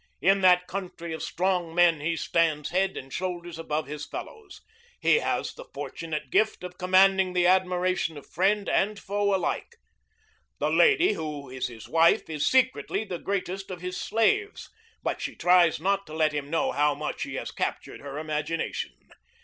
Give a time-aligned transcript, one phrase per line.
[0.19, 4.61] In that country of strong men he stands head and shoulders above his fellows.
[4.99, 9.75] He has the fortunate gift of commanding the admiration of friend and foe alike.
[10.57, 14.71] The lady who is his wife is secretly the greatest of his slaves,
[15.03, 18.95] but she tries not to let him know how much he has captured her imagination.